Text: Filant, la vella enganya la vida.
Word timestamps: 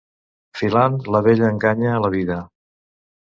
Filant, 0.59 0.95
la 1.15 1.21
vella 1.27 1.51
enganya 1.55 1.93
la 2.05 2.11
vida. 2.17 2.39